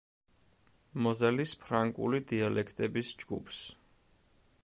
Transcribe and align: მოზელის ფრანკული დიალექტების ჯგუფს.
მოზელის 1.07 1.53
ფრანკული 1.65 2.21
დიალექტების 2.33 3.13
ჯგუფს. 3.25 3.63